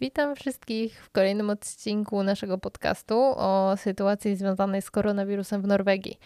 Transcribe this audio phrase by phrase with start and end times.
[0.00, 6.18] Witam wszystkich w kolejnym odcinku naszego podcastu o sytuacji związanej z koronawirusem w Norwegii.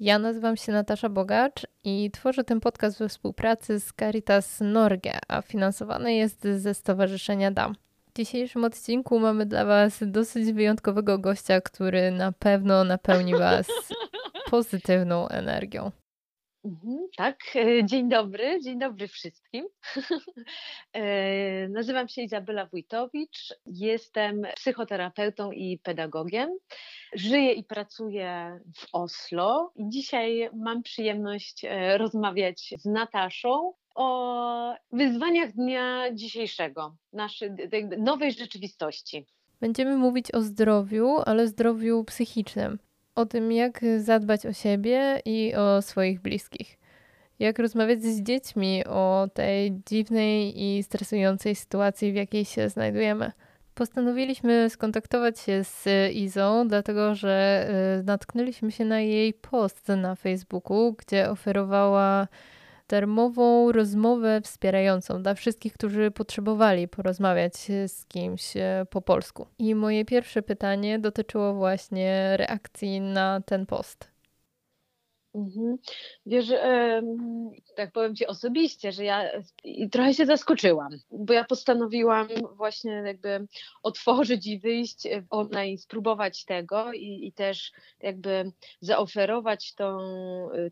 [0.00, 5.42] Ja nazywam się Natasza Bogacz i tworzę ten podcast we współpracy z Caritas Norge, a
[5.42, 7.74] finansowany jest ze Stowarzyszenia DAM.
[8.06, 13.66] W dzisiejszym odcinku mamy dla Was dosyć wyjątkowego gościa, który na pewno napełni Was
[14.50, 15.90] pozytywną energią.
[16.66, 19.66] Mhm, tak, e, dzień dobry, dzień dobry wszystkim.
[20.92, 26.58] E, nazywam się Izabela Wójtowicz, jestem psychoterapeutą i pedagogiem.
[27.14, 35.52] Żyję i pracuję w Oslo i dzisiaj mam przyjemność e, rozmawiać z Nataszą o wyzwaniach
[35.52, 37.50] dnia dzisiejszego, naszej
[37.98, 39.26] nowej rzeczywistości.
[39.60, 42.78] Będziemy mówić o zdrowiu, ale zdrowiu psychicznym
[43.16, 46.78] o tym, jak zadbać o siebie i o swoich bliskich.
[47.38, 53.32] Jak rozmawiać z dziećmi o tej dziwnej i stresującej sytuacji, w jakiej się znajdujemy.
[53.74, 57.66] Postanowiliśmy skontaktować się z Izą, dlatego że
[58.00, 62.28] y, natknęliśmy się na jej post na Facebooku, gdzie oferowała
[62.88, 67.56] darmową rozmowę wspierającą dla wszystkich, którzy potrzebowali porozmawiać
[67.86, 69.46] z kimś e, po polsku.
[69.58, 74.15] I moje pierwsze pytanie dotyczyło właśnie reakcji na ten post.
[75.36, 75.76] Mhm.
[76.26, 76.46] Wiesz,
[77.76, 79.30] tak powiem Ci osobiście, że ja
[79.90, 83.46] trochę się zaskoczyłam, bo ja postanowiłam właśnie jakby
[83.82, 90.00] otworzyć i wyjść online, spróbować tego i, i też jakby zaoferować to,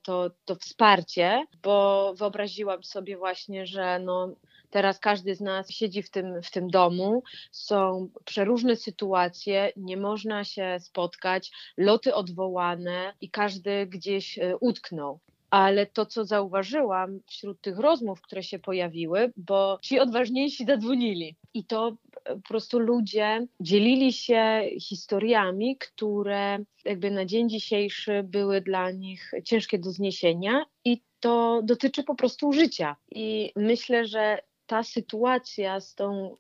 [0.03, 4.35] to, to wsparcie, bo wyobraziłam sobie właśnie, że no
[4.75, 7.23] Teraz każdy z nas siedzi w tym, w tym domu,
[7.53, 15.21] są przeróżne sytuacje, nie można się spotkać, loty odwołane i każdy gdzieś e, utknął.
[15.51, 21.37] Ale to, co zauważyłam wśród tych rozmów, które się pojawiły, bo ci odważniejsi zadzwonili.
[21.55, 28.61] I to e, po prostu ludzie dzielili się historiami, które jakby na dzień dzisiejszy były
[28.61, 30.65] dla nich ciężkie do zniesienia.
[30.85, 32.97] I to dotyczy po prostu życia.
[33.11, 36.35] I myślę, że ta sytuacja z, tą,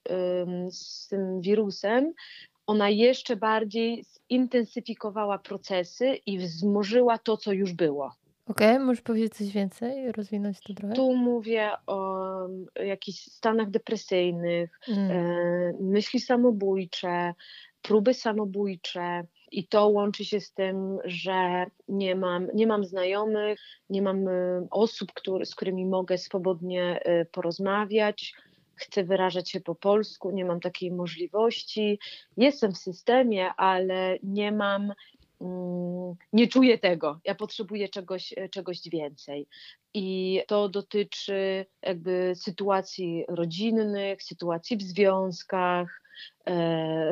[0.70, 2.12] z tym wirusem,
[2.66, 8.12] ona jeszcze bardziej zintensyfikowała procesy i wzmożyła to, co już było.
[8.46, 10.94] Okej, okay, możesz powiedzieć coś więcej, rozwinąć to trochę?
[10.94, 12.26] Tu mówię o
[12.84, 15.10] jakichś stanach depresyjnych, mm.
[15.10, 17.34] e, myśli samobójcze,
[17.82, 19.24] próby samobójcze,
[19.58, 23.60] i to łączy się z tym, że nie mam, nie mam znajomych,
[23.90, 28.34] nie mam y, osób, który, z którymi mogę swobodnie y, porozmawiać.
[28.74, 31.98] Chcę wyrażać się po polsku, nie mam takiej możliwości.
[32.36, 34.92] Jestem w systemie, ale nie mam
[35.40, 37.20] mm, nie czuję tego.
[37.24, 39.46] Ja potrzebuję czegoś, czegoś więcej.
[39.94, 46.03] I to dotyczy jakby sytuacji rodzinnych, sytuacji w związkach,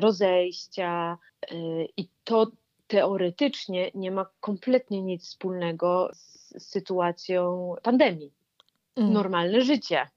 [0.00, 1.54] rozejścia e,
[1.96, 2.46] i to
[2.86, 8.32] teoretycznie nie ma kompletnie nic wspólnego z sytuacją pandemii.
[8.96, 9.12] Mm.
[9.12, 10.08] Normalne życie.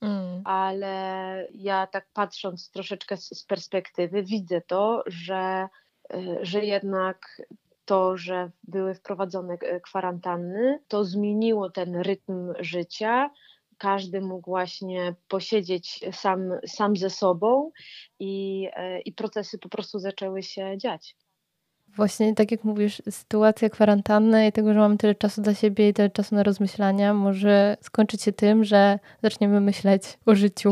[0.00, 0.42] Mm.
[0.44, 5.68] Ale ja tak patrząc troszeczkę z, z perspektywy, widzę to, że,
[6.14, 7.42] e, że jednak
[7.84, 13.30] to, że były wprowadzone kwarantanny, to zmieniło ten rytm życia,
[13.80, 17.70] każdy mógł właśnie posiedzieć sam, sam ze sobą
[18.18, 21.16] i, e, i procesy po prostu zaczęły się dziać.
[21.88, 25.94] Właśnie tak jak mówisz, sytuacja kwarantanny i tego, że mamy tyle czasu dla siebie i
[25.94, 30.70] tyle czasu na rozmyślania, może skończyć się tym, że zaczniemy myśleć o życiu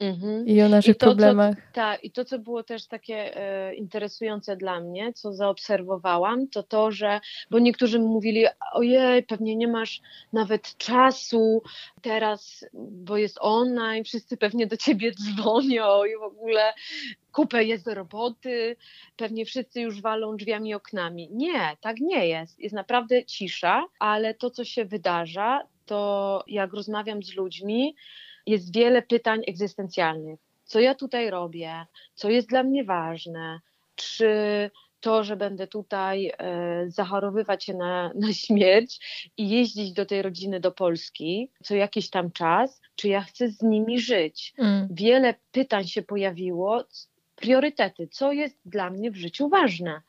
[0.00, 0.46] Mhm.
[0.46, 1.56] I o naszych I to, problemach.
[1.72, 6.90] tak, i to, co było też takie e, interesujące dla mnie, co zaobserwowałam, to to,
[6.90, 10.00] że, bo niektórzy mówili, ojej, pewnie nie masz
[10.32, 11.62] nawet czasu
[12.02, 16.72] teraz, bo jest online, wszyscy pewnie do ciebie dzwonią i w ogóle
[17.32, 18.76] kupę jest do roboty,
[19.16, 21.28] pewnie wszyscy już walą drzwiami i oknami.
[21.32, 22.58] Nie, tak nie jest.
[22.60, 27.94] Jest naprawdę cisza, ale to, co się wydarza, to jak rozmawiam z ludźmi,
[28.46, 30.40] jest wiele pytań egzystencjalnych.
[30.64, 31.86] Co ja tutaj robię?
[32.14, 33.60] Co jest dla mnie ważne?
[33.94, 34.30] Czy
[35.00, 39.00] to, że będę tutaj e, zachorowywać się na, na śmierć
[39.36, 43.62] i jeździć do tej rodziny do Polski co jakiś tam czas, czy ja chcę z
[43.62, 44.54] nimi żyć?
[44.58, 44.88] Mm.
[44.90, 46.84] Wiele pytań się pojawiło,
[47.36, 50.02] priorytety, co jest dla mnie w życiu ważne.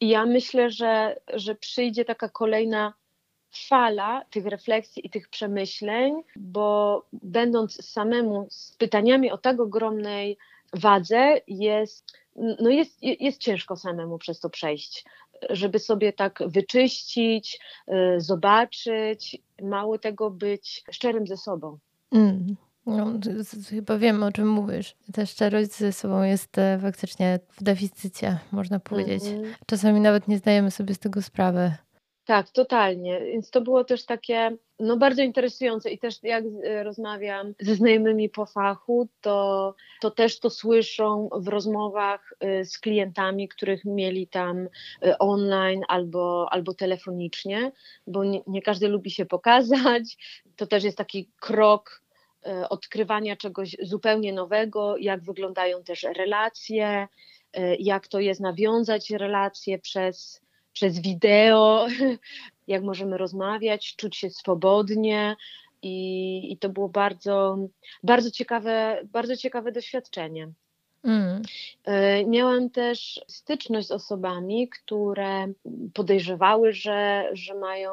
[0.00, 2.94] I ja myślę, że, że przyjdzie taka kolejna
[3.52, 10.38] fala tych refleksji i tych przemyśleń, bo będąc samemu z pytaniami o tak ogromnej
[10.72, 15.04] wadze, jest, no jest, jest ciężko samemu przez to przejść.
[15.50, 17.58] Żeby sobie tak wyczyścić,
[17.88, 21.78] y, zobaczyć, mało tego być szczerym ze sobą.
[22.12, 22.56] Mm.
[22.86, 23.12] No,
[23.70, 24.96] chyba wiem, o czym mówisz.
[25.12, 29.24] Ta szczerość ze sobą jest e, faktycznie w deficycie, można powiedzieć.
[29.26, 29.54] Mm -hmm.
[29.66, 31.74] Czasami nawet nie zdajemy sobie z tego sprawy.
[32.24, 33.20] Tak, totalnie.
[33.20, 38.28] Więc to było też takie no, bardzo interesujące i też jak e, rozmawiam ze znajomymi
[38.28, 44.68] po fachu, to, to też to słyszą w rozmowach e, z klientami, których mieli tam
[45.18, 47.72] online albo, albo telefonicznie,
[48.06, 50.16] bo nie, nie każdy lubi się pokazać.
[50.56, 52.02] To też jest taki krok
[52.46, 57.08] E, odkrywania czegoś zupełnie nowego, jak wyglądają też relacje,
[57.52, 60.40] e, jak to jest nawiązać relacje przez,
[60.80, 61.86] przez wideo,
[62.68, 65.36] jak możemy rozmawiać, czuć się swobodnie.
[65.82, 67.58] I, i to było bardzo,
[68.02, 70.48] bardzo, ciekawe, bardzo ciekawe doświadczenie.
[71.04, 71.42] Mm.
[71.84, 75.52] E, miałam też styczność z osobami, które
[75.94, 77.92] podejrzewały, że, że mają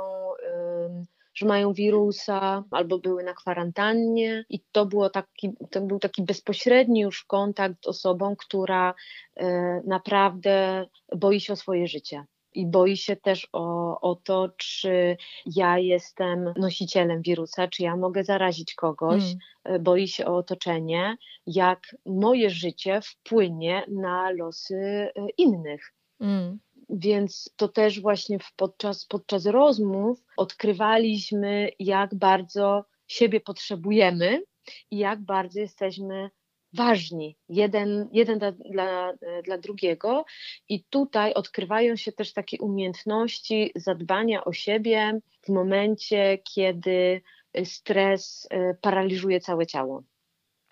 [1.33, 6.99] że mają wirusa albo były na kwarantannie i to, było taki, to był taki bezpośredni
[6.99, 8.93] już kontakt z osobą, która
[9.35, 10.85] e, naprawdę
[11.15, 12.25] boi się o swoje życie
[12.57, 18.23] i boi się też o, o to, czy ja jestem nosicielem wirusa, czy ja mogę
[18.23, 19.37] zarazić kogoś, mm.
[19.63, 21.17] E, boi się o otoczenie,
[21.47, 25.93] jak moje życie wpłynie na losy e, innych.
[26.19, 26.59] Mm.
[26.89, 34.43] Więc to też właśnie podczas, podczas rozmów odkrywaliśmy, jak bardzo siebie potrzebujemy
[34.91, 36.29] i jak bardzo jesteśmy
[36.73, 40.25] ważni, jeden, jeden dla, dla, dla, drugiego.
[40.69, 47.21] I tutaj odkrywają się też takie umiejętności zadbania o siebie w momencie, kiedy
[47.63, 50.03] stres e, paraliżuje całe ciało,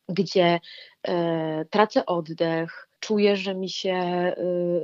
[0.10, 0.60] gdzie
[1.08, 4.02] e, tracę oddech, czuję, że mi się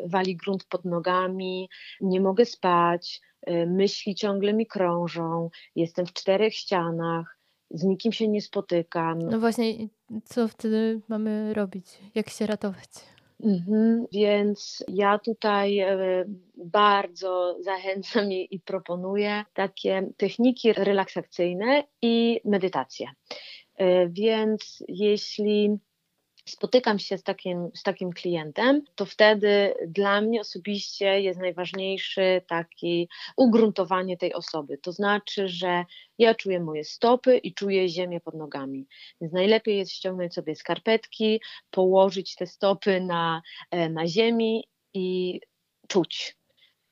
[0.06, 1.69] wali grunt pod nogami,
[2.02, 3.22] nie mogę spać,
[3.68, 7.41] myśli ciągle mi krążą, jestem w czterech ścianach,
[7.74, 9.20] z nikim się nie spotykam.
[9.20, 9.74] No właśnie,
[10.26, 11.86] co wtedy mamy robić?
[12.16, 12.90] Jak się ratować?
[13.44, 16.26] Mhm, więc ja tutaj e,
[16.58, 23.08] bardzo zachęcam i, i proponuję takie techniki relaksacyjne i medytację.
[23.76, 25.78] E, więc jeśli
[26.51, 33.09] spotykam się z takim, z takim klientem, to wtedy dla mnie osobiście jest najważniejszy taki
[33.38, 34.77] ugruntowanie tej osoby.
[34.77, 35.86] To znaczy, że
[36.18, 38.88] ja czuję moje stopy i czuję ziemię pod nogami.
[39.21, 44.63] Więc najlepiej jest ściągnąć sobie skarpetki, położyć te stopy na, e, na ziemi
[44.94, 45.39] i
[45.88, 46.41] czuć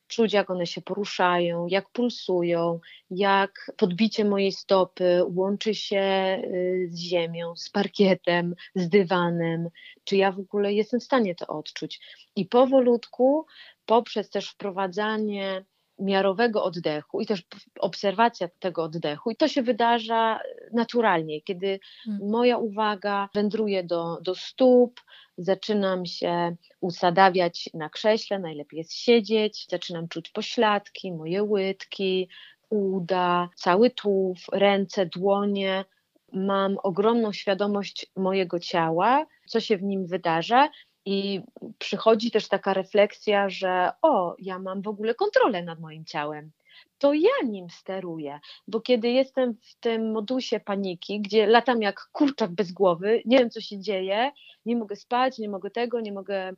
[0.09, 2.79] czuć, jak one się poruszają, jak pulsują,
[3.11, 9.69] jak podbicie mojej stopy łączy się y, z ziemią, z parkietem, z dywanem,
[10.03, 11.99] czy ja w ogóle jestem w stanie to odczuć.
[12.35, 13.45] I powolutku,
[13.85, 15.65] poprzez też wprowadzanie
[15.99, 17.43] miarowego oddechu i też
[17.79, 19.31] obserwacja tego oddechu.
[19.31, 20.39] I to się wydarza
[20.73, 22.29] naturalnie, kiedy hmm.
[22.29, 25.01] moja uwaga wędruje do, do stóp,
[25.39, 32.29] zaczynam się usadawiać na krześle, najlepiej jest siedzieć, zaczynam czuć pośladki, moje łydki,
[32.69, 35.85] uda, cały tułów, ręce, dłonie.
[36.33, 40.69] Mam ogromną świadomość mojego ciała, co się w nim wydarza,
[41.05, 41.41] i
[41.77, 46.51] przychodzi też taka refleksja, że o, ja mam w ogóle kontrolę nad moim ciałem.
[46.99, 52.51] To ja nim steruję, bo kiedy jestem w tym modusie paniki, gdzie latam jak kurczak
[52.51, 54.31] bez głowy, nie wiem co się dzieje,
[54.65, 56.55] nie mogę spać, nie mogę tego, nie mogę y,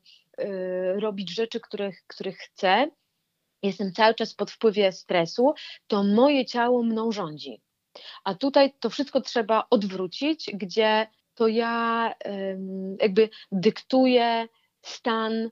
[1.00, 2.88] robić rzeczy, których, których chcę,
[3.64, 5.54] jestem cały czas pod wpływie stresu,
[5.88, 7.62] to moje ciało mną rządzi.
[8.24, 12.14] A tutaj to wszystko trzeba odwrócić, gdzie to ja
[13.00, 14.48] jakby dyktuję
[14.82, 15.50] stan,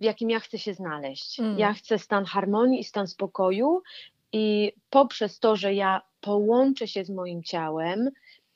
[0.00, 1.40] w jakim ja chcę się znaleźć.
[1.40, 1.58] Mm.
[1.58, 3.82] Ja chcę stan harmonii i stan spokoju,
[4.32, 8.10] i poprzez to, że ja połączę się z moim ciałem,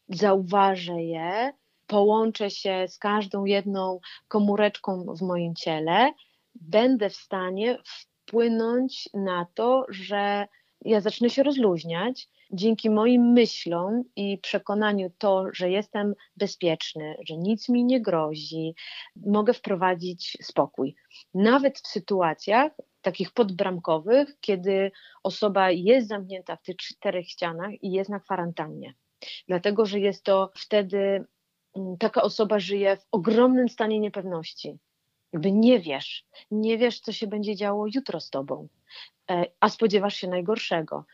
[0.09, 1.53] zauważę je,
[1.87, 6.13] połączę się z każdą jedną komóreczką w moim ciele,
[6.55, 10.47] będę w stanie wpłynąć na to, że
[10.85, 17.69] ja zacznę się rozluźniać, dzięki moim myślom i przekonaniu to, że jestem bezpieczny, że nic
[17.69, 18.75] mi nie grozi,
[19.27, 20.95] mogę wprowadzić spokój.
[21.35, 22.73] Nawet w sytuacjach
[23.07, 24.91] takich podbramkowych, kiedy
[25.23, 28.95] osoba jest zamknięta w tych czterech ścianach i jest na kwarantannie.
[29.49, 31.25] Dlatego, że jest to wtedy
[31.77, 34.79] mm, taka osoba żyje w ogromnym stanie niepewności.
[35.33, 38.69] Jakby nie wiesz, nie wiesz, co się będzie działo jutro z tobą.
[39.31, 41.05] E, a spodziewasz się najgorszego.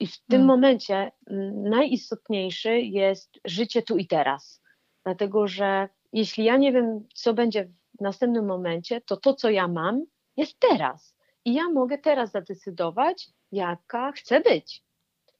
[0.00, 0.46] I w tym hmm.
[0.46, 1.12] momencie
[1.54, 4.62] najistotniejszy jest życie tu i teraz.
[5.04, 7.64] Dlatego, że jeśli ja nie wiem, co będzie
[7.98, 10.04] w następnym momencie, to to, co ja mam,
[10.36, 11.16] jest teraz.
[11.44, 14.84] I ja mogę teraz zadecydować, jaka chcę być.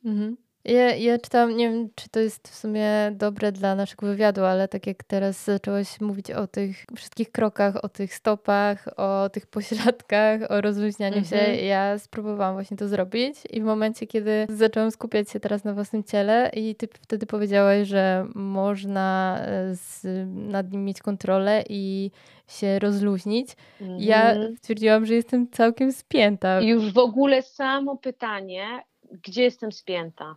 [0.05, 0.37] Mhm.
[0.65, 4.69] Ja, ja czytam, nie wiem, czy to jest w sumie dobre dla naszego wywiadu, ale
[4.69, 10.51] tak jak teraz zaczęłaś mówić o tych wszystkich krokach, o tych stopach, o tych pośladkach,
[10.51, 11.31] o rozluźnianiu mm -hmm.
[11.31, 11.67] się, mhm.
[11.67, 16.05] ja spróbowałam właśnie to zrobić i w momencie, kiedy zaczęłam skupiać się teraz na własnym
[16.05, 22.11] ciele i ty wtedy powiedziałaś, że można e, z, nad nim mieć kontrolę i
[22.49, 24.03] się rozluźnić, mm -hmm.
[24.03, 24.57] ja mhm.
[24.57, 26.61] stwierdziłam, że jestem całkiem spięta.
[26.61, 28.65] Już w ogóle samo pytanie,
[29.13, 30.37] gdzie jestem spięta?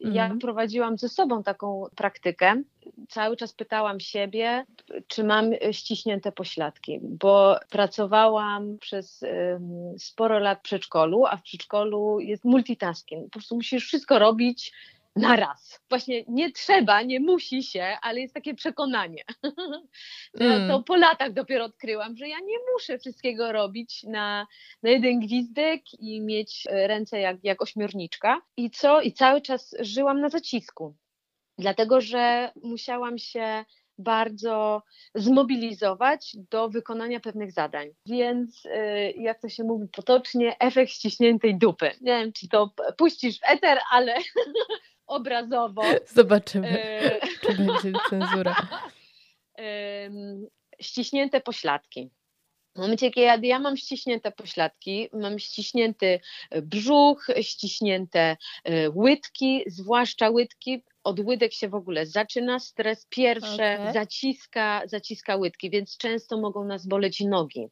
[0.00, 0.38] Ja mhm.
[0.38, 2.62] prowadziłam ze sobą taką praktykę.
[3.08, 4.64] Cały czas pytałam siebie,
[5.06, 9.24] czy mam ściśnięte pośladki, bo pracowałam przez
[9.98, 13.24] sporo lat w przedszkolu, a w przedszkolu jest multitasking.
[13.24, 14.72] Po prostu musisz wszystko robić
[15.16, 15.80] na raz.
[15.88, 19.24] Właśnie nie trzeba, nie musi się, ale jest takie przekonanie.
[20.40, 20.68] Mm.
[20.68, 24.46] To po latach dopiero odkryłam, że ja nie muszę wszystkiego robić na,
[24.82, 28.42] na jeden gwizdek i mieć e, ręce jak, jak ośmiorniczka.
[28.56, 29.00] I co?
[29.00, 30.94] I cały czas żyłam na zacisku.
[31.58, 33.64] Dlatego, że musiałam się
[33.98, 34.82] bardzo
[35.14, 37.88] zmobilizować do wykonania pewnych zadań.
[38.06, 41.90] Więc, e, jak to się mówi potocznie, efekt ściśniętej dupy.
[42.00, 44.14] Nie wiem, czy to puścisz w eter, ale
[45.06, 45.82] obrazowo.
[46.06, 47.20] Zobaczymy, e...
[47.42, 48.56] czy będzie cenzura.
[50.80, 52.10] ściśnięte pośladki.
[52.74, 56.20] W momencie, kiedy ja, mam ściśnięte pośladki, mam ściśnięty
[56.62, 63.92] brzuch, ściśnięte e, łydki, zwłaszcza łydki, od łydek się w ogóle zaczyna stres pierwsze, okay.
[63.92, 67.66] zaciska, zaciska łydki, więc często mogą nas boleć nogi.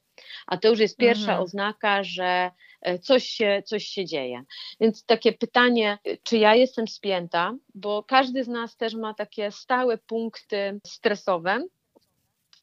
[0.46, 1.42] A to już jest pierwsza mhm.
[1.42, 4.42] oznaka, że e, coś się, coś się dzieje.
[4.80, 9.98] Więc takie pytanie, czy ja jestem spięta, bo każdy z nas też ma takie stałe
[9.98, 11.64] punkty stresowe,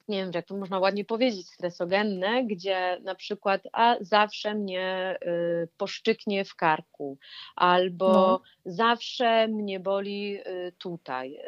[0.10, 5.18] nie wiem, jak to można ładnie powiedzieć, stresogenne, gdzie na przykład a zawsze mnie
[5.64, 7.18] y, poszczyknie w karku,
[7.56, 8.42] albo no.
[8.66, 11.40] zawsze mnie boli y, tutaj,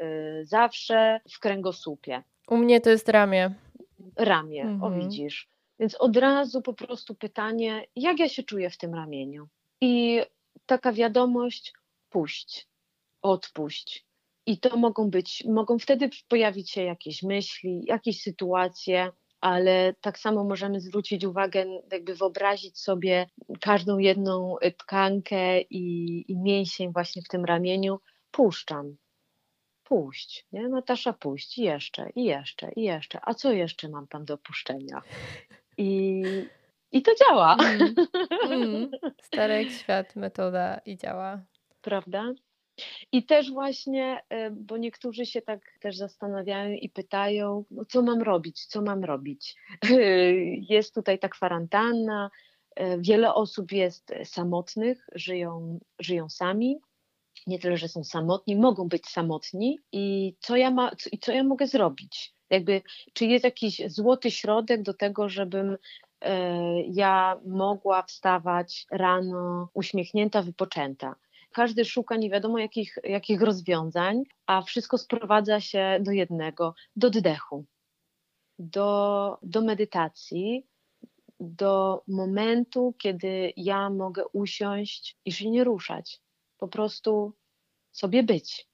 [0.41, 2.23] y, zawsze w kręgosłupie.
[2.47, 3.53] U mnie to jest ramię.
[4.15, 4.83] Ramię, mhm.
[4.83, 5.49] o widzisz.
[5.79, 9.47] Więc od razu po prostu pytanie, jak ja się czuję w tym ramieniu?
[9.81, 10.21] I
[10.65, 11.73] taka wiadomość,
[12.09, 12.67] puść,
[13.21, 14.05] odpuść.
[14.45, 20.43] I to mogą być, mogą wtedy pojawić się jakieś myśli, jakieś sytuacje, ale tak samo
[20.43, 23.27] możemy zwrócić uwagę, jakby wyobrazić sobie
[23.61, 27.99] każdą jedną tkankę i, i mięsień właśnie w tym ramieniu.
[28.31, 28.95] Puszczam,
[29.83, 30.69] puść, nie?
[30.69, 33.19] Natasza, puść, i jeszcze, i jeszcze, i jeszcze.
[33.21, 35.01] A co jeszcze mam tam do puszczenia?
[35.77, 36.23] I,
[36.91, 37.57] i to działa.
[37.59, 37.95] Mm,
[38.51, 38.91] mm.
[39.27, 41.41] Stary jak świat, metoda i działa.
[41.81, 42.33] Prawda?
[43.11, 48.21] I też właśnie, e, bo niektórzy się tak też zastanawiają i pytają, no co mam
[48.21, 49.55] robić, co mam robić.
[50.69, 52.29] Jest tutaj ta kwarantanna,
[52.75, 56.77] e, wiele osób jest samotnych, żyją, żyją sami.
[57.47, 61.43] Nie tyle, że są samotni, mogą być samotni i co ja, ma, i co ja
[61.43, 62.33] mogę zrobić?
[62.49, 62.81] Jakby,
[63.13, 65.77] czy jest jakiś złoty środek do tego, żebym
[66.21, 71.15] e, ja mogła wstawać rano uśmiechnięta, wypoczęta
[71.51, 77.65] każdy szuka nie wiadomo jakich, jakich rozwiązań, a wszystko sprowadza się do jednego, do oddechu,
[78.59, 80.67] do, do medytacji,
[81.39, 86.21] do momentu, kiedy ja mogę usiąść i się nie ruszać,
[86.57, 87.33] po prostu
[87.91, 88.67] sobie być.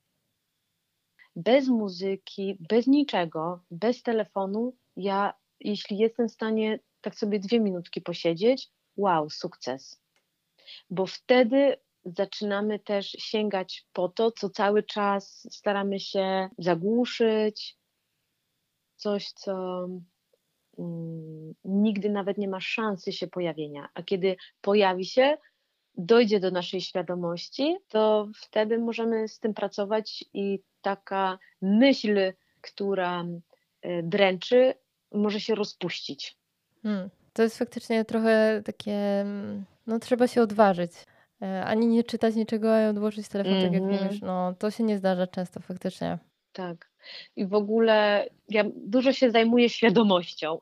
[1.36, 8.02] Bez muzyki, bez niczego, bez telefonu, ja, jeśli jestem w stanie tak sobie dwie minutki
[8.02, 10.02] posiedzieć, wow, sukces.
[10.90, 11.78] Bo wtedy
[12.16, 17.78] zaczynamy też sięgać po to, co cały czas staramy się zagłuszyć,
[18.96, 19.88] coś, co
[20.80, 23.90] mm, nigdy nawet nie ma szansy się pojawienia.
[23.94, 25.38] A kiedy pojawi się,
[25.98, 33.26] dojdzie do naszej świadomości, to wtedy możemy z tym pracować i taka myśl, która
[33.86, 34.74] y, dręczy,
[35.12, 36.38] może się rozpuścić.
[36.84, 37.10] Hmm.
[37.34, 40.92] To jest faktycznie trochę takie, mm, no trzeba się odważyć.
[41.42, 43.66] E, ani nie czytać niczego, a odłożyć telefon, mm -hmm.
[43.66, 44.04] tak jak mhm.
[44.04, 44.22] mówisz.
[44.22, 46.18] No, to się nie zdarza często faktycznie.
[46.54, 46.90] Tak.
[47.36, 50.58] I w ogóle ja dużo się zajmuję świadomością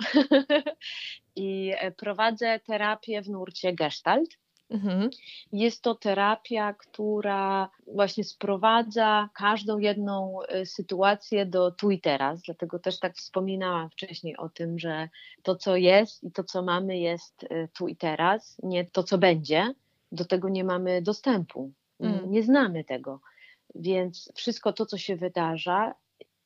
[1.35, 4.29] i e, prowadzę terapię w nurcie Gestalt.
[4.69, 5.09] Mhm.
[5.51, 12.41] Jest to terapia, która właśnie sprowadza każdą jedną e, sytuację do tu i teraz.
[12.41, 15.09] Dlatego też tak wspominałam wcześniej o tym, że
[15.43, 17.45] to, co jest i to, co mamy, jest
[17.77, 19.73] tu i teraz, nie to, co będzie
[20.11, 22.31] do tego nie mamy dostępu, mm.
[22.31, 23.21] nie znamy tego.
[23.75, 25.95] Więc wszystko to, co się wydarza,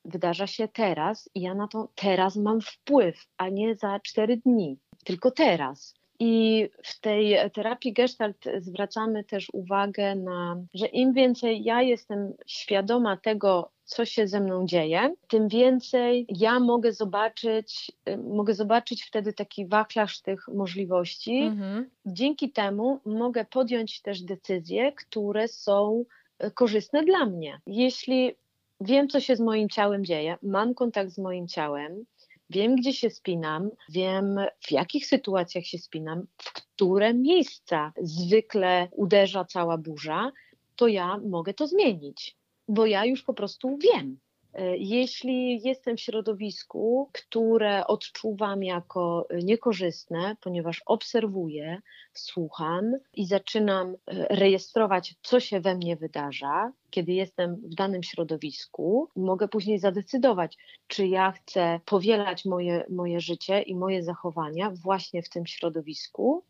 [0.04, 4.78] wydarza się teraz i ja na to teraz mam wpływ, a nie za cztery dni,
[5.04, 5.94] tylko teraz.
[6.22, 13.16] I w tej terapii Gestalt zwracamy też uwagę na, że im więcej ja jestem świadoma
[13.16, 19.32] tego, co się ze mną dzieje, tym więcej ja mogę zobaczyć, y, mogę zobaczyć wtedy
[19.32, 21.38] taki wachlarz tych możliwości.
[21.38, 21.90] Mhm.
[22.06, 26.04] Dzięki temu mogę podjąć też decyzje, które są
[26.44, 27.60] y, korzystne dla mnie.
[27.66, 28.34] Jeśli
[28.80, 32.04] wiem, co się z moim ciałem dzieje, mam kontakt z moim ciałem,
[32.50, 39.44] wiem, gdzie się spinam, wiem, w jakich sytuacjach się spinam, w które miejsca zwykle uderza
[39.44, 40.32] cała burza,
[40.76, 42.39] to ja mogę to zmienić
[42.70, 44.18] bo ja już po prostu wiem.
[44.54, 51.82] E, jeśli jestem w środowisku, które odczuwam jako niekorzystne, ponieważ obserwuję,
[52.14, 53.96] słucham i zaczynam e,
[54.36, 61.06] rejestrować, co się we mnie wydarza, kiedy jestem w danym środowisku, mogę później zadecydować, czy
[61.06, 66.44] ja chcę powielać moje, moje życie i moje zachowania właśnie w tym środowisku,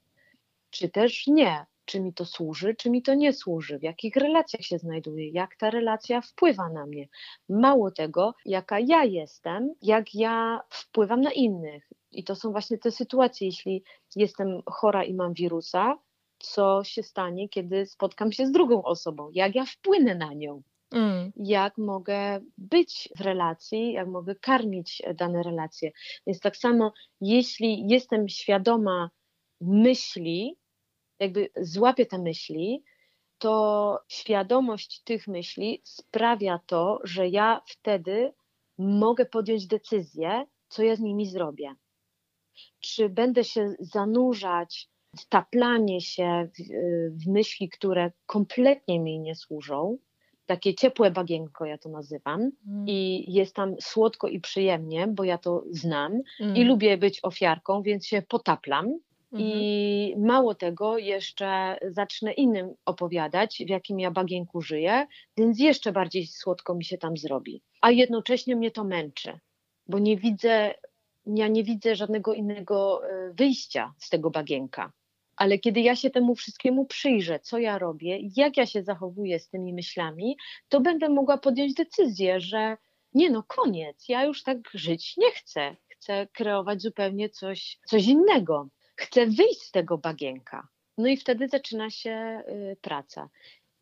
[0.71, 4.63] czy też nie czy mi to służy, czy mi to nie służy, w jakich relacjach
[4.63, 7.09] się znajduję, jak ta relacja wpływa na mnie.
[7.49, 11.93] Mało tego, jaka ja jestem, jak ja wpływam na innych.
[12.13, 13.85] I to są właśnie te sytuacje, jeśli
[14.17, 15.99] jestem chora i mam wirusa,
[16.39, 20.63] co się stanie, kiedy spotkam się z drugą osobą, jak ja wpłynę na nią.
[20.93, 21.33] Mm.
[21.37, 25.91] Jak mogę być w relacji, jak mogę karmić dane relacje.
[26.27, 29.11] Więc tak samo, jeśli jestem świadoma
[29.61, 30.60] myśli,
[31.21, 32.85] jakby złapię te myśli,
[33.39, 38.33] to świadomość tych myśli sprawia to, że ja wtedy
[38.79, 41.75] mogę podjąć decyzję, co ja z nimi zrobię.
[42.81, 44.89] Czy będę się zanurzać,
[45.29, 49.99] taplanie się w, w myśli, które kompletnie mi nie służą,
[50.47, 52.85] takie ciepłe bagienko, ja to nazywam, mm.
[52.89, 56.57] i jest tam słodko i przyjemnie, bo ja to znam mm.
[56.57, 58.99] i lubię być ofiarką, więc się potaplam
[59.33, 60.27] i mhm.
[60.27, 65.07] mało tego, jeszcze zacznę innym opowiadać, w jakim ja bagienku żyję,
[65.37, 67.63] więc jeszcze bardziej słodko mi się tam zrobi.
[67.81, 69.39] A jednocześnie mnie to męczy,
[69.87, 70.75] bo nie widzę,
[71.27, 74.93] ja nie widzę żadnego innego e, wyjścia z tego bagienka.
[75.37, 79.49] Ale kiedy ja się temu wszystkiemu przyjrzę, co ja robię, jak ja się zachowuję z
[79.49, 80.37] tymi myślami,
[80.69, 82.77] to będę mogła podjąć decyzję, że
[83.15, 85.77] nie no, koniec, ja już tak żyć nie chcę.
[85.89, 88.69] Chcę kreować zupełnie coś, coś innego
[89.01, 90.69] chcę wyjść z tego bagienka.
[90.99, 93.29] No i wtedy zaczyna się y, praca.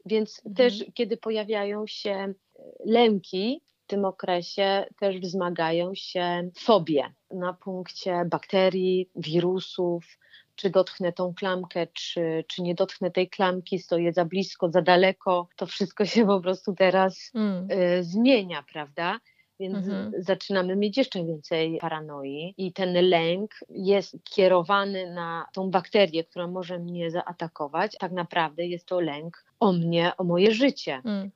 [0.06, 0.54] Więc mhm.
[0.54, 8.24] też, kiedy pojawiają się y, lęki w tym okresie, też wzmagają się fobie na punkcie
[8.30, 10.18] bakterii, wirusów,
[10.54, 15.48] czy dotknę tą klamkę, czy, czy nie dotknę tej klamki, stoję za blisko, za daleko.
[15.56, 17.70] To wszystko się po prostu teraz mm.
[17.70, 19.20] y, zmienia, prawda?
[19.60, 20.12] Więc mhm.
[20.18, 26.78] zaczynamy mieć jeszcze więcej paranoi i ten lęk jest kierowany na tą bakterię, która może
[26.78, 27.96] mnie zaatakować.
[27.98, 31.02] Tak naprawdę jest to lęk o mnie, o moje życie.
[31.04, 31.30] Mm.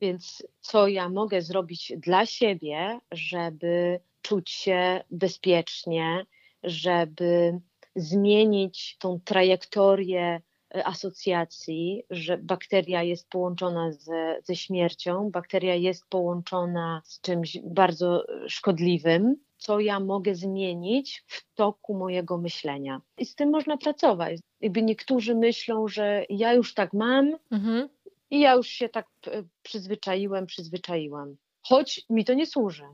[0.00, 6.26] Więc co ja mogę zrobić dla siebie, żeby czuć się bezpiecznie,
[6.62, 7.60] żeby
[7.96, 10.40] zmienić tą trajektorię
[10.84, 19.36] asocjacji, że bakteria jest połączona ze, ze śmiercią, bakteria jest połączona z czymś bardzo szkodliwym,
[19.58, 23.00] co ja mogę zmienić w toku mojego myślenia.
[23.18, 24.40] I z tym można pracować.
[24.60, 27.88] Jakby niektórzy myślą, że ja już tak mam mhm.
[28.30, 31.36] i ja już się tak e, przyzwyczaiłem, przyzwyczaiłam.
[31.62, 32.84] Choć mi to nie służy.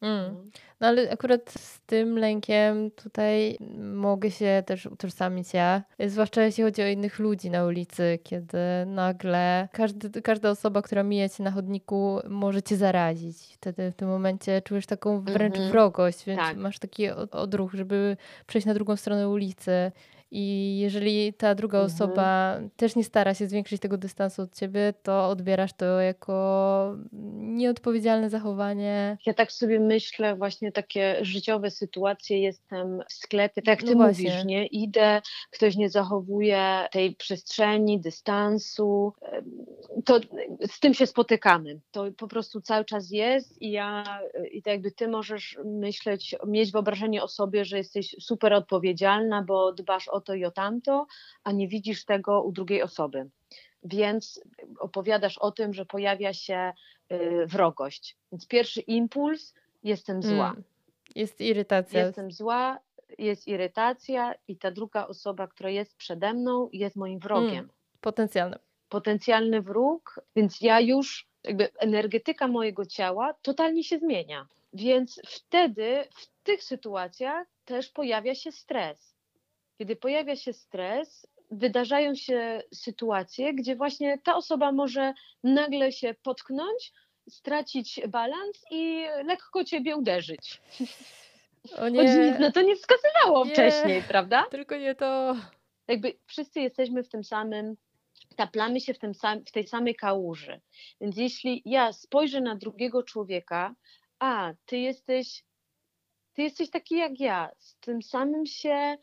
[0.00, 0.34] Mm.
[0.34, 0.42] No.
[0.80, 6.82] no ale akurat z tym lękiem tutaj mogę się też utożsamić ja, zwłaszcza jeśli chodzi
[6.82, 12.18] o innych ludzi na ulicy, kiedy nagle każdy, każda osoba, która mija cię na chodniku
[12.28, 13.36] może cię zarazić.
[13.54, 15.72] Wtedy w tym momencie czujesz taką wręcz mm -hmm.
[15.72, 16.56] wrogość, więc tak.
[16.56, 19.92] masz taki odruch, żeby przejść na drugą stronę ulicy
[20.36, 21.94] i jeżeli ta druga mhm.
[21.94, 26.96] osoba też nie stara się zwiększyć tego dystansu od ciebie, to odbierasz to jako
[27.38, 29.18] nieodpowiedzialne zachowanie.
[29.26, 34.06] Ja tak sobie myślę, właśnie takie życiowe sytuacje, jestem w sklepie, tak jak ty no
[34.06, 34.66] mówisz, nie?
[34.66, 39.12] Idę, ktoś nie zachowuje tej przestrzeni, dystansu,
[40.04, 40.20] to
[40.70, 41.80] z tym się spotykamy.
[41.90, 44.20] To po prostu cały czas jest i ja,
[44.52, 49.72] i tak jakby ty możesz myśleć, mieć wyobrażenie o sobie, że jesteś super odpowiedzialna, bo
[49.72, 51.06] dbasz o to i o tamto,
[51.44, 53.30] a nie widzisz tego u drugiej osoby.
[53.82, 54.40] Więc
[54.78, 56.72] opowiadasz o tym, że pojawia się
[57.12, 58.16] y, wrogość.
[58.32, 60.50] Więc pierwszy impuls, jestem zła.
[60.50, 60.64] Mm,
[61.14, 62.06] jest irytacja.
[62.06, 62.78] Jestem zła,
[63.18, 67.58] jest irytacja i ta druga osoba, która jest przede mną, jest moim wrogiem.
[67.58, 68.58] Mm, potencjalnym.
[68.88, 74.46] Potencjalny wróg, więc ja już, jakby energetyka mojego ciała totalnie się zmienia.
[74.72, 79.13] Więc wtedy, w tych sytuacjach też pojawia się stres
[79.78, 86.92] Kiedy pojawia się stres, wydarzają się sytuacje, gdzie właśnie ta osoba może nagle się potknąć,
[87.28, 90.60] stracić balans i lekko ciebie uderzyć.
[91.78, 92.02] O nie.
[92.02, 93.50] Nic na to nie wskazywało nie.
[93.50, 94.46] wcześniej, prawda?
[94.50, 95.36] Tylko nie to.
[95.88, 97.76] Jakby wszyscy jesteśmy w tym samym,
[98.36, 100.60] taplamy się w, tym sam, w tej samej kałuży.
[101.00, 103.74] Więc jeśli ja spojrzę na drugiego człowieka,
[104.18, 105.44] a ty jesteś,
[106.32, 108.96] ty jesteś taki jak ja, z tym samym się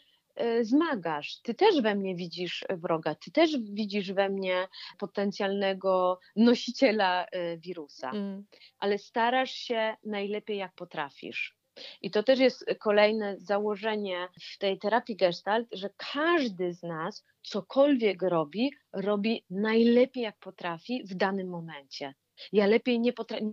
[0.62, 1.40] zmagasz.
[1.42, 4.68] Ty też we mnie widzisz wroga, ty też widzisz we mnie
[5.00, 8.46] potencjalnego nosiciela e, wirusa, mm.
[8.80, 11.56] ale starasz się najlepiej jak potrafisz.
[12.02, 18.22] I to też jest kolejne założenie w tej terapii gestalt, że każdy z nas cokolwiek
[18.22, 22.14] robi, robi najlepiej jak potrafi w danym momencie.
[22.54, 23.46] Ja lepiej nie potrafię,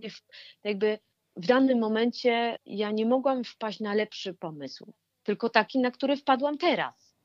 [0.63, 0.99] jakby
[1.35, 4.93] w danym momencie ja nie mogłam wpaść na lepszy pomysł
[5.29, 7.15] tylko taki, na który wpadłam teraz.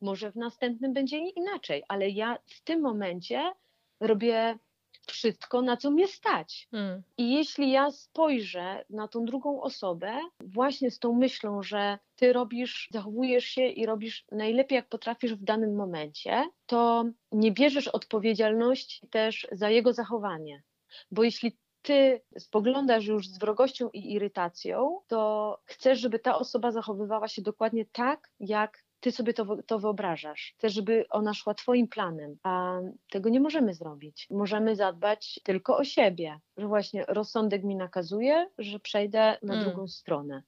[0.00, 3.52] Może w następnym będzie inaczej, ale ja w tym momencie
[4.00, 4.58] robię
[5.06, 6.68] wszystko, na co mnie stać.
[6.70, 7.02] Hmm.
[7.18, 12.88] I jeśli ja spojrzę na tą drugą osobę, właśnie z tą myślą, że ty robisz,
[12.92, 19.46] zachowujesz się i robisz najlepiej, jak potrafisz w danym momencie, to nie bierzesz odpowiedzialności też
[19.52, 20.62] za jego zachowanie.
[21.10, 27.28] Bo jeśli ty spoglądasz już z wrogością i irytacją, to chcesz, żeby ta osoba zachowywała
[27.28, 30.54] się dokładnie tak, jak ty sobie to, to wyobrażasz.
[30.58, 32.78] Chcesz, żeby ona szła twoim planem, a
[33.10, 34.26] tego nie możemy zrobić.
[34.30, 39.64] Możemy zadbać tylko o siebie, że właśnie rozsądek mi nakazuje, że przejdę na mm.
[39.64, 40.42] drugą stronę.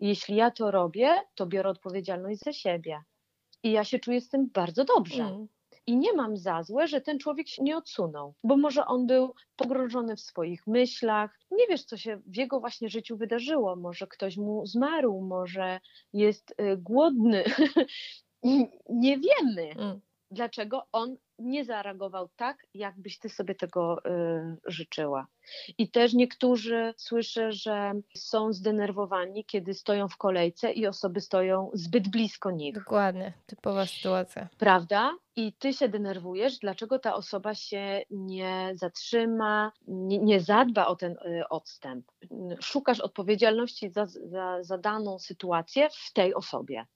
[0.00, 3.02] Jeśli ja to robię, to biorę odpowiedzialność za siebie.
[3.62, 5.22] I ja się czuję z tym bardzo dobrze.
[5.22, 5.48] Mm
[5.86, 9.34] i nie mam za złe, że ten człowiek się nie odsunął, bo może on był
[9.56, 14.36] pogrążony w swoich myślach, nie wiesz, co się w jego właśnie życiu wydarzyło, może ktoś
[14.36, 15.80] mu zmarł, może
[16.12, 17.44] jest y, głodny,
[18.88, 19.70] nie wiemy.
[19.76, 25.26] Mm dlaczego on nie zareagował tak, jakbyś ty sobie tego y, życzyła.
[25.78, 32.08] I też niektórzy słyszę, że są zdenerwowani, kiedy stoją w kolejce i osoby stoją zbyt
[32.08, 32.74] blisko nich.
[32.74, 34.48] Dokładnie, typowa sytuacja.
[34.58, 35.16] Prawda?
[35.36, 41.12] I ty się denerwujesz, dlaczego ta osoba się nie zatrzyma, nie, nie zadba o ten
[41.12, 42.06] y, odstęp.
[42.60, 46.86] Szukasz odpowiedzialności za, za, za daną sytuację w tej osobie.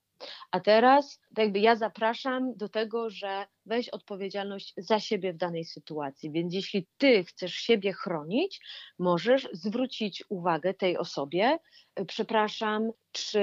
[0.50, 5.64] A teraz tak jakby ja zapraszam do tego, że weź odpowiedzialność za siebie w danej
[5.64, 6.30] sytuacji.
[6.30, 8.60] Więc jeśli ty chcesz siebie chronić,
[8.98, 11.58] możesz zwrócić uwagę tej osobie,
[12.06, 13.40] przepraszam, czy,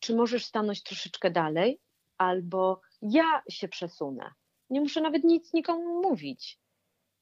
[0.00, 1.80] czy możesz stanąć troszeczkę dalej,
[2.18, 4.32] albo ja się przesunę.
[4.70, 6.58] Nie muszę nawet nic nikomu mówić.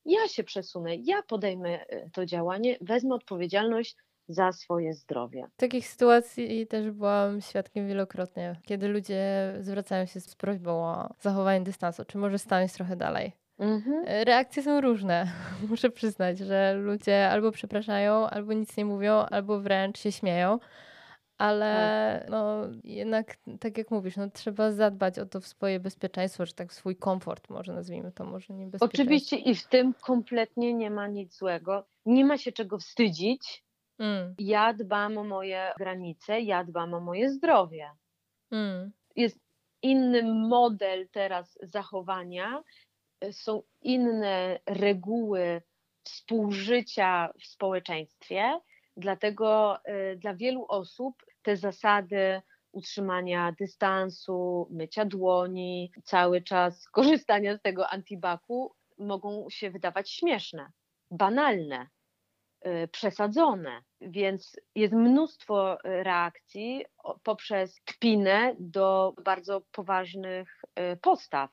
[0.05, 3.97] Ja się przesunę, ja podejmę e, to działanie, wezmę odpowiedzialność
[4.29, 5.47] za swoje zdrowie.
[5.57, 12.05] Takich sytuacji też byłam świadkiem wielokrotnie, kiedy ludzie zwracają się z prośbą o zachowanie dystansu,
[12.05, 13.33] czy może stanąć trochę dalej.
[13.59, 14.05] Mhm.
[14.07, 15.33] E, reakcje są różne.
[15.71, 20.59] Muszę przyznać, że ludzie albo przepraszają, albo nic nie mówią, albo wręcz się śmieją.
[21.39, 22.31] Ale tak.
[22.31, 26.73] no, jednak, tak jak mówisz, no, trzeba zadbać o to w swoje bezpieczeństwo, czy tak
[26.73, 31.39] swój komfort, może nazwijmy to, może nie Oczywiście i w tym kompletnie nie ma nic
[31.39, 31.87] złego.
[32.07, 33.66] Nie ma się czego wstydzić,
[33.99, 34.35] Mm.
[34.39, 37.91] Ja dbam o moje granice, ja dbam o moje zdrowie.
[38.51, 38.93] Mm.
[39.17, 39.39] Jest
[39.83, 42.63] inny model teraz zachowania,
[43.25, 45.63] y, są inne reguły
[46.05, 48.61] współżycia w społeczeństwie,
[48.97, 57.63] dlatego y, dla wielu osób te zasady utrzymania dystansu, mycia dłoni, cały czas korzystania z
[57.63, 60.73] tego antibaku mogą się wydawać śmieszne,
[61.11, 61.89] banalne.
[62.67, 66.85] Y, przesadzone, więc jest mnóstwo y, reakcji
[67.23, 71.51] poprzez kpinę do bardzo poważnych y, postaw,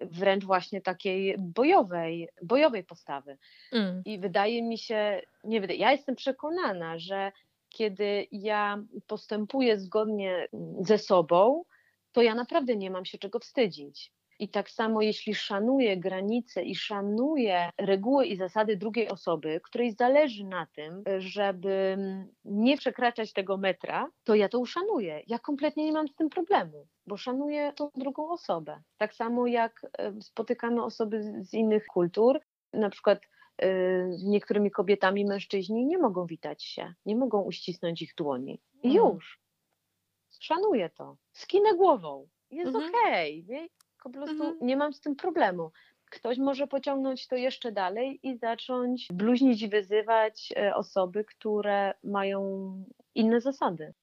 [0.00, 3.38] wręcz właśnie takiej bojowej, bojowej postawy.
[3.72, 4.02] Mm.
[4.04, 7.32] I wydaje mi się, nie wydaje, ja jestem przekonana, że
[7.68, 10.48] kiedy ja postępuję zgodnie
[10.80, 11.64] ze sobą,
[12.12, 14.12] to ja naprawdę nie mam się czego wstydzić.
[14.38, 20.44] I tak samo, jeśli szanuję granice i szanuję reguły i zasady drugiej osoby, której zależy
[20.44, 21.98] na tym, żeby
[22.44, 25.22] nie przekraczać tego metra, to ja to uszanuję.
[25.26, 28.82] Ja kompletnie nie mam z tym problemu, bo szanuję tą drugą osobę.
[28.96, 32.40] Tak samo jak e, spotykamy osoby z innych kultur,
[32.72, 33.18] na przykład
[33.58, 33.68] e,
[34.12, 38.60] z niektórymi kobietami mężczyźni nie mogą witać się, nie mogą uścisnąć ich dłoni.
[38.82, 39.14] I mhm.
[39.14, 39.40] już.
[40.40, 41.16] Szanuję to.
[41.32, 42.28] Skinę głową.
[42.50, 42.94] Jest mhm.
[42.94, 43.44] okej.
[43.44, 43.68] Okay,
[44.02, 44.56] po prostu mhm.
[44.60, 45.70] nie mam z tym problemu.
[46.10, 52.72] Ktoś może pociągnąć to jeszcze dalej i zacząć bluźnić i wyzywać e, osoby, które mają
[53.14, 53.94] inne zasady.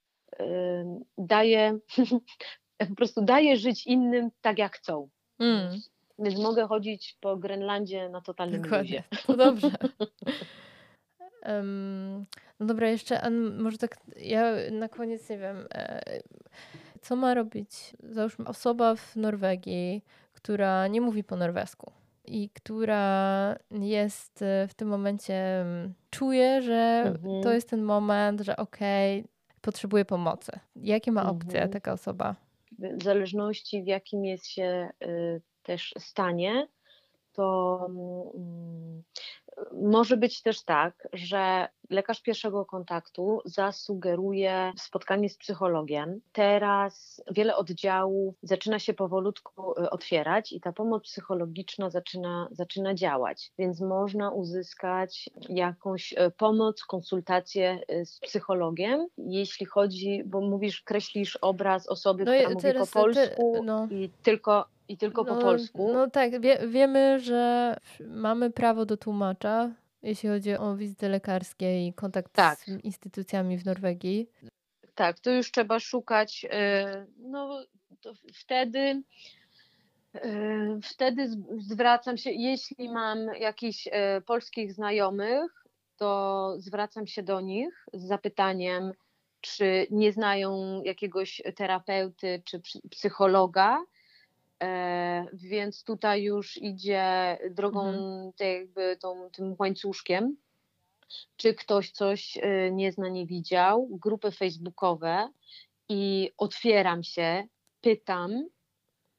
[1.18, 1.78] Daje
[2.90, 5.10] po prostu daję żyć innym tak, jak chcą.
[5.40, 5.80] Mm.
[6.20, 9.04] Więc mogę chodzić po Grenlandzie na totalnym Dokładnie.
[9.12, 9.26] luzie.
[9.28, 9.72] To dobrze.
[11.46, 12.26] Um,
[12.60, 16.02] no dobra, jeszcze może tak, ja na koniec nie wiem, e,
[17.06, 21.92] co ma robić, załóżmy, osoba w Norwegii, która nie mówi po norwesku
[22.26, 25.66] i która jest e, w tym momencie,
[26.10, 27.44] czuje, że mhm.
[27.44, 30.52] to jest ten moment, że okej, okay, potrzebuje pomocy.
[30.76, 31.72] Jakie ma opcje mhm.
[31.72, 32.36] taka osoba?
[32.80, 36.68] W zależności w jakim jest się y, też stanie,
[37.34, 37.80] to
[38.36, 39.04] mm,
[39.74, 46.22] może być też tak, że lekarz pierwszego kontaktu zasugeruje spotkanie z psychologiem.
[46.32, 53.52] Teraz wiele oddziałów zaczyna się powolutku y, otwierać i ta pomoc psychologiczna zaczyna, zaczyna działać,
[53.58, 61.36] więc można uzyskać jakąś y, pomoc, konsultację y, z psychologiem, jeśli chodzi, bo mówisz, kreślisz
[61.36, 63.88] obraz osoby, no która mówi po polsku no.
[63.92, 65.94] i tylko i tylko no, po polsku.
[65.94, 69.72] No tak, wie, wiemy, że mamy prawo do tłumacza,
[70.04, 72.60] jeśli chodzi o wizyty lekarskie i kontakt tak.
[72.60, 74.30] z instytucjami w Norwegii.
[74.96, 76.46] Tak, to już trzeba szukać.
[76.46, 77.64] Y, no,
[78.34, 79.04] wtedy.
[80.16, 83.92] Y, wtedy zwracam się, jeśli mam jakichś y,
[84.26, 85.66] polskich znajomych,
[85.98, 88.92] to zwracam się do nich z zapytaniem,
[89.42, 93.86] czy nie znają jakiegoś terapeuty czy psychologa,
[95.34, 98.32] więc tutaj już idzie drogą mhm.
[98.40, 100.38] jakby tą, tym łańcuszkiem.
[101.38, 105.30] Czy ktoś coś e, nie zna, nie widział, grupy facebookowe.
[105.90, 107.44] I otwieram się,
[107.82, 108.50] pytam,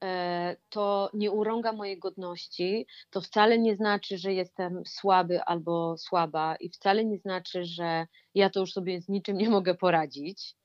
[0.04, 6.56] e, to nie urąga mojej godności, to wcale nie znaczy, że jestem słaby albo słaba
[6.56, 10.56] i wcale nie znaczy, że ja to już sobie z niczym nie mogę poradzić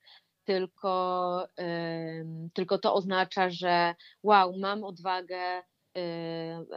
[0.44, 1.48] tylko,
[2.54, 5.64] tylko to oznacza, że wow, mam odwagę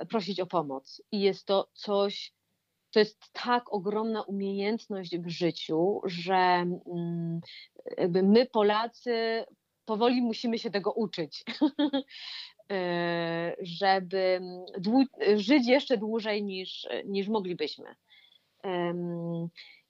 [0.09, 1.03] prosić o pomoc.
[1.13, 2.33] I jest to coś,
[2.91, 7.41] to jest tak ogromna umiejętność w życiu, że mm,
[8.09, 9.45] my Polacy
[9.85, 11.45] powoli musimy się tego uczyć,
[12.73, 14.41] e, żeby
[15.37, 17.95] żyć jeszcze dłużej niż, niż moglibyśmy.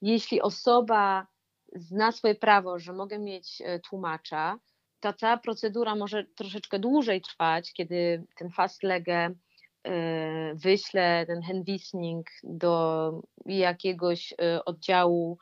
[0.03, 1.27] Jeśli osoba
[1.75, 4.59] zna swoje prawo, że mogę mieć e, tłumacza,
[5.01, 9.31] ta cała procedura może troszeczkę dłużej trwać, kiedy ten fast legę
[9.85, 13.13] e, wyślę ten handwisning do
[13.47, 15.39] jakiegoś e, oddziału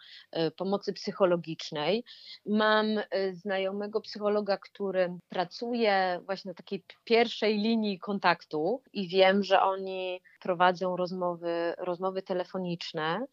[0.56, 2.04] pomocy psychologicznej.
[2.46, 2.86] Mam
[3.32, 10.96] znajomego psychologa, który pracuje właśnie na takiej pierwszej linii kontaktu i wiem, że oni prowadzą
[10.96, 13.26] rozmowy, rozmowy telefoniczne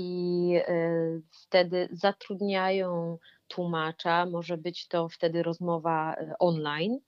[0.00, 0.62] i e,
[1.30, 6.98] wtedy zatrudniają tłumacza, może być to wtedy rozmowa e, online.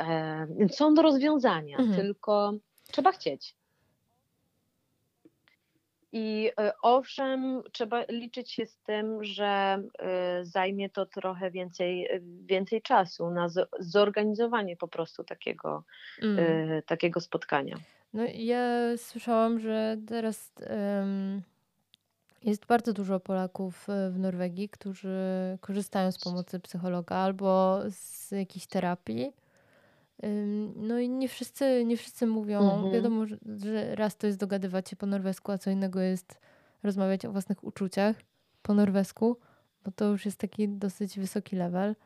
[0.00, 1.96] E, są do rozwiązania, mhm.
[1.96, 2.54] tylko
[2.92, 3.54] trzeba chcieć.
[6.12, 6.50] I
[6.82, 9.82] owszem, trzeba liczyć się z tym, że
[10.42, 12.08] zajmie to trochę więcej,
[12.46, 15.84] więcej czasu na zorganizowanie po prostu takiego,
[16.22, 16.82] mm.
[16.86, 17.76] takiego spotkania.
[18.12, 21.42] No ja słyszałam, że teraz um,
[22.42, 25.18] jest bardzo dużo Polaków e, w Norwegii, którzy
[25.60, 29.32] korzystają z pomocy psychologa albo z jakiejś terapii.
[30.76, 32.92] No i nie wszyscy, nie wszyscy mówią, mhm.
[32.92, 36.40] wiadomo, że raz to jest dogadywać się po norwesku, a co innego jest
[36.82, 38.16] rozmawiać o własnych uczuciach
[38.62, 39.36] po norwesku,
[39.84, 41.96] bo to już jest taki dosyć wysoki level.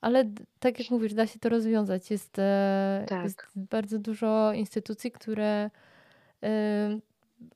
[0.00, 0.24] Ale
[0.60, 2.10] tak jak mówisz, da się to rozwiązać.
[2.10, 3.24] Jest, e, tak.
[3.24, 5.70] jest bardzo dużo instytucji, które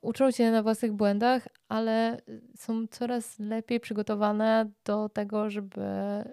[0.00, 2.20] uczą się na własnych błędach, ale
[2.56, 5.80] są coraz lepiej przygotowane do tego, żeby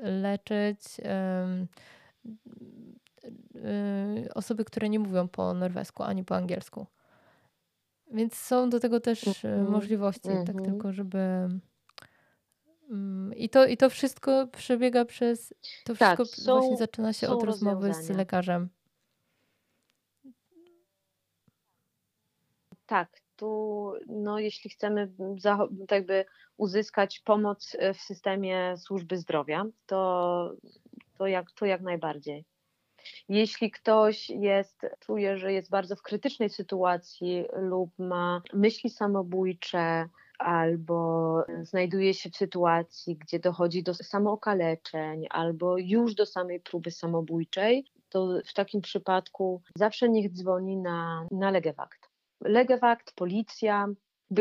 [0.02, 1.68] leczyć um,
[4.36, 6.88] osoby, które nie mówią po norwesku ani po angielsku.
[8.12, 9.70] Więc są do tego też mm -hmm.
[9.70, 10.48] możliwości, mm -hmm.
[10.48, 10.74] tak mhm.
[10.74, 11.18] tylko, żeby.
[12.90, 15.54] Um, I to, I to wszystko przebiega przez.
[15.86, 18.70] To tak, wszystko są, właśnie zaczyna się od rozmowy z lekarzem.
[22.86, 25.12] Tak, tu, no, jeśli chcemy
[25.92, 26.26] jakby
[26.58, 30.52] uzyskać pomoc e, w systemie służby zdrowia, to,
[31.18, 32.46] to, jak, to jak najbardziej.
[33.30, 41.44] Jeśli ktoś jest, czuje, że jest bardzo w krytycznej sytuacji lub ma myśli samobójcze, albo
[41.62, 48.40] znajduje się w sytuacji, gdzie dochodzi do samookaleczeń, albo już do samej próby samobójczej, to
[48.46, 52.07] w takim przypadku zawsze niech dzwoni na, na Legewakt.
[52.42, 53.88] Legewakt, policja,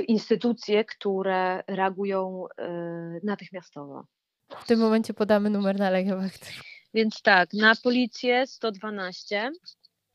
[0.09, 4.07] instytucje, które reagują y, natychmiastowo.
[4.49, 6.53] W tym momencie podamy numer na Legewakt.
[6.95, 9.51] Więc tak, na policję 112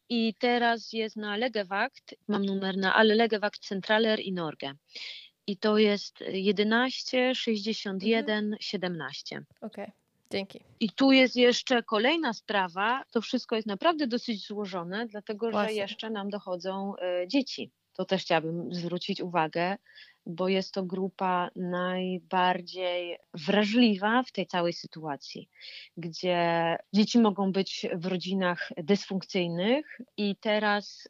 [0.10, 4.74] i teraz jest na Legewakt, mam numer na, ale Legewakt Centraler i Norge.
[5.48, 8.58] I to jest 11 61 mhm.
[8.60, 9.44] 17.
[9.62, 9.86] Okej.
[9.86, 10.01] Okay.
[10.32, 10.60] Dzięki.
[10.80, 13.04] I tu jest jeszcze kolejna sprawa.
[13.12, 15.76] To wszystko jest naprawdę dosyć złożone, dlatego Właśnie.
[15.76, 17.72] że jeszcze nam dochodzą y, dzieci.
[17.94, 19.78] To też chciałabym zwrócić uwagę,
[20.26, 25.50] bo jest to grupa najbardziej wrażliwa w tej całej sytuacji,
[25.98, 31.10] gdzie dzieci mogą być w rodzinach dysfunkcyjnych i teraz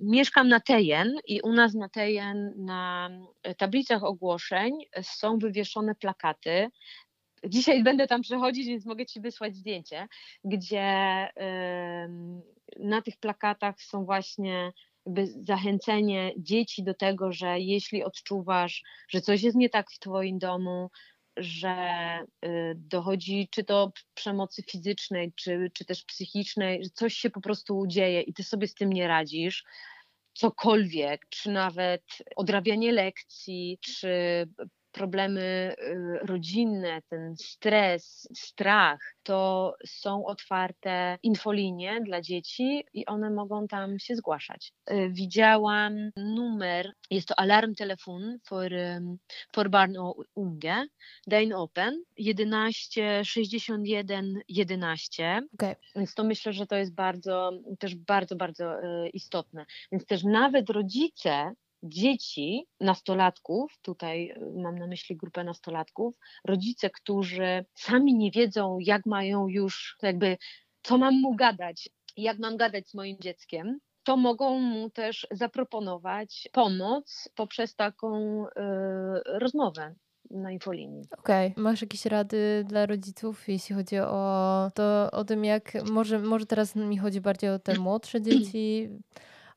[0.00, 3.10] mieszkam na Tejen i u nas na Tejen na
[3.58, 6.70] tablicach ogłoszeń są wywieszone plakaty
[7.44, 10.08] Dzisiaj będę tam przechodzić, więc mogę Ci wysłać zdjęcie,
[10.44, 11.28] gdzie
[12.76, 14.72] na tych plakatach są właśnie
[15.42, 20.90] zachęcenie dzieci do tego, że jeśli odczuwasz, że coś jest nie tak w Twoim domu,
[21.36, 21.76] że
[22.44, 27.84] y, dochodzi czy to przemocy fizycznej, czy, czy też psychicznej, że coś się po prostu
[27.86, 29.64] dzieje i ty sobie z tym nie radzisz,
[30.34, 32.02] cokolwiek, czy nawet
[32.36, 34.08] odrabianie lekcji, czy
[34.98, 43.68] problemy y, rodzinne, ten stres, strach, to są otwarte infolinie dla dzieci i one mogą
[43.68, 44.72] tam się zgłaszać.
[44.90, 48.72] Y, widziałam numer, jest to alarm telefon for,
[49.54, 50.86] for barn och unge,
[51.26, 55.42] Dane Open, 11 61 11.
[55.54, 55.76] Okay.
[55.96, 59.66] Więc to myślę, że to jest bardzo, też bardzo, bardzo y, istotne.
[59.92, 67.64] Więc też nawet rodzice dzieci, nastolatków, tutaj y, mam na myśli grupę nastolatków, rodzice, którzy
[67.74, 70.36] sami nie wiedzą, jak mają już, jakby,
[70.82, 76.48] co mam mu gadać, jak mam gadać z moim dzieckiem, to mogą mu też zaproponować
[76.52, 78.50] pomoc poprzez taką y,
[79.24, 79.94] rozmowę
[80.30, 81.04] na infolinii.
[81.18, 81.62] Okej, okay.
[81.62, 86.76] masz jakieś rady dla rodziców, jeśli chodzi o to, o tym, jak może, może teraz
[86.76, 88.88] mi chodzi bardziej o te młodsze dzieci,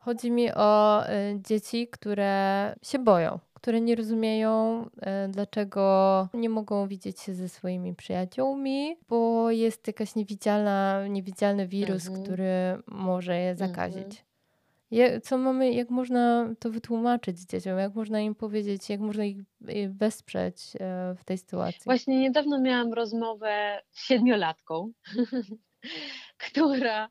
[0.03, 6.87] Chodzi mi o y, dzieci, które się boją, które nie rozumieją, y, dlaczego nie mogą
[6.87, 12.23] widzieć się ze swoimi przyjaciółmi, bo jest jakaś niewidzialna, niewidzialny wirus, mhm.
[12.23, 12.51] który
[12.87, 14.23] może je zakazić.
[14.91, 15.21] Mhm.
[15.21, 19.37] co mamy, jak można to wytłumaczyć dzieciom, jak można im powiedzieć, jak można ich
[19.89, 21.81] wesprzeć y, w tej sytuacji?
[21.85, 24.91] Właśnie niedawno miałam rozmowę z siedmiolatką,
[26.47, 27.09] która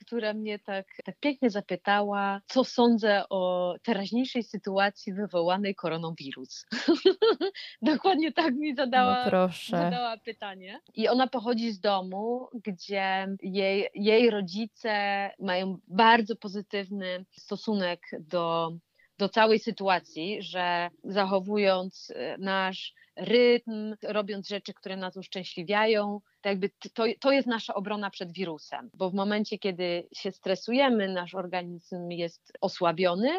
[0.00, 6.66] która mnie tak, tak pięknie zapytała, co sądzę o teraźniejszej sytuacji wywołanej koronawirus.
[7.82, 10.80] Dokładnie tak mi zadała, no zadała pytanie.
[10.94, 18.72] I ona pochodzi z domu, gdzie jej, jej rodzice mają bardzo pozytywny stosunek do
[19.18, 26.70] do całej sytuacji, że zachowując e, nasz rytm, robiąc rzeczy, które nas uszczęśliwiają, to, jakby
[26.94, 32.10] to, to jest nasza obrona przed wirusem, bo w momencie, kiedy się stresujemy, nasz organizm
[32.10, 33.38] jest osłabiony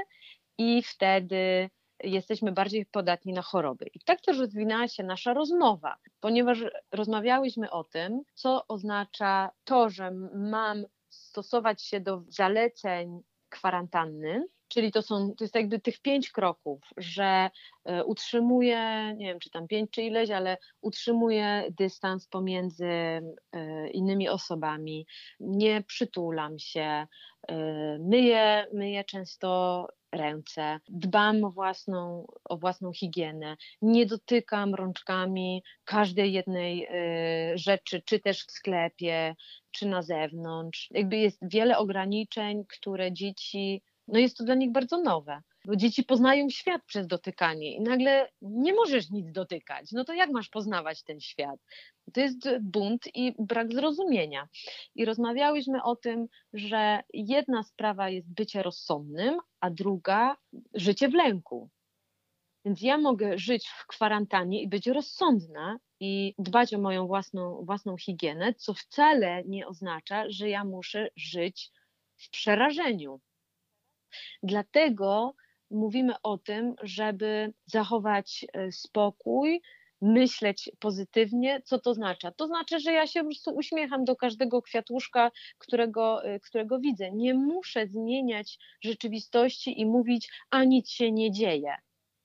[0.58, 1.70] i wtedy
[2.04, 3.86] jesteśmy bardziej podatni na choroby.
[3.94, 6.60] I tak też rozwinęła się nasza rozmowa, ponieważ
[6.92, 15.02] rozmawiałyśmy o tym, co oznacza to, że mam stosować się do zaleceń kwarantanny, Czyli to
[15.02, 17.50] są, to jest jakby tych pięć kroków, że
[17.86, 23.22] e, utrzymuję, nie wiem czy tam pięć czy ileś, ale utrzymuję dystans pomiędzy e,
[23.90, 25.08] innymi osobami,
[25.40, 27.08] nie przytulam się,
[27.48, 27.56] e,
[28.00, 36.88] myję, myję często ręce, dbam o własną, o własną higienę, nie dotykam rączkami każdej jednej
[37.56, 39.36] rzeczy, czy też w sklepie,
[39.72, 40.90] czy na zewnątrz.
[40.92, 43.82] Jakby jest wiele ograniczeń, które dzieci
[44.14, 45.42] no jest to dla nich bardzo nowe.
[45.66, 49.92] Bo dzieci poznają świat przez dotykanie i nagle nie możesz nic dotykać.
[49.92, 51.60] No to jak masz poznawać ten świat?
[52.14, 54.48] To jest bunt i brak zrozumienia.
[54.96, 60.38] I rozmawiałyśmy o tym, że jedna sprawa jest bycie rozsądnym, a druga
[60.74, 61.70] życie w lęku.
[62.66, 67.98] Więc ja mogę żyć w kwarantannie i być rozsądna i dbać o moją własną, własną
[67.98, 71.72] higienę, co wcale nie oznacza, że ja muszę żyć
[72.18, 73.20] w przerażeniu.
[74.44, 75.36] Dlatego
[75.72, 79.62] mówimy o tym, żeby zachować e, spokój,
[80.02, 81.62] myśleć pozytywnie.
[81.66, 82.28] Co to znaczy?
[82.38, 87.12] To znaczy, że ja się po prostu uśmiecham do każdego kwiatuszka, którego, e, którego widzę.
[87.12, 91.76] Nie muszę zmieniać rzeczywistości i mówić, a nic się nie dzieje.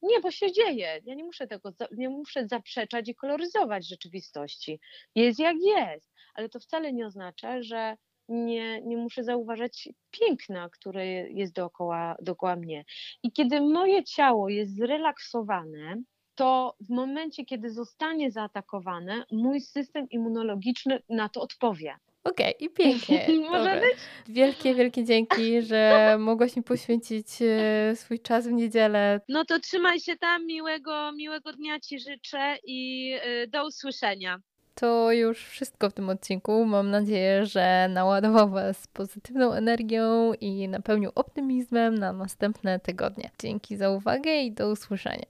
[0.03, 1.01] Nie, bo się dzieje.
[1.05, 4.81] Ja nie muszę tego, nie muszę zaprzeczać i koloryzować rzeczywistości.
[5.15, 7.97] Jest jak jest, ale to wcale nie oznacza, że
[8.29, 12.85] nie, nie muszę zauważać piękna, które jest dookoła, dookoła mnie.
[13.23, 16.03] I kiedy moje ciało jest zrelaksowane,
[16.35, 21.95] to w momencie, kiedy zostanie zaatakowane, mój system immunologiczny na to odpowie.
[22.25, 23.27] Okej, okay, i pięknie.
[23.51, 23.99] Może być?
[24.29, 29.21] Wielkie, wielkie dzięki, że mogłaś mi poświęcić e, swój czas w niedzielę.
[29.29, 34.39] No to trzymaj się tam, miłego, miłego dnia Ci życzę i e, do usłyszenia.
[34.81, 36.65] To już wszystko w tym odcinku.
[36.65, 43.31] Mam nadzieję, że naładował Was pozytywną energią i napełnił optymizmem na następne tygodnie.
[43.39, 45.27] Dzięki za uwagę i do usłyszenia.